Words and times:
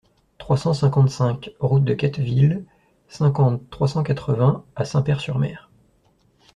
trois 0.39 0.57
cent 0.57 0.73
cinquante-cinq 0.73 1.51
route 1.59 1.83
de 1.85 1.93
Catteville, 1.93 2.65
cinquante, 3.07 3.61
trois 3.69 3.87
cent 3.87 4.01
quatre-vingts 4.01 4.65
à 4.75 4.83
Saint-Pair-sur-Mer 4.83 5.69